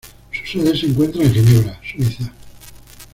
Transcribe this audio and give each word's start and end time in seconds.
Su 0.31 0.43
sede 0.59 0.75
se 0.75 0.87
encuentra 0.87 1.21
en 1.23 1.31
Ginebra, 1.31 1.79
Suiza. 1.93 2.33